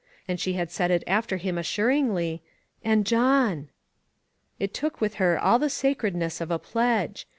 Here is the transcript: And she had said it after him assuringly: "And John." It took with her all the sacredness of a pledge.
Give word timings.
And 0.27 0.39
she 0.39 0.53
had 0.53 0.71
said 0.71 0.89
it 0.89 1.03
after 1.05 1.37
him 1.37 1.59
assuringly: 1.59 2.41
"And 2.83 3.05
John." 3.05 3.69
It 4.57 4.73
took 4.73 4.99
with 4.99 5.17
her 5.21 5.37
all 5.39 5.59
the 5.59 5.69
sacredness 5.69 6.41
of 6.41 6.49
a 6.49 6.57
pledge. 6.57 7.27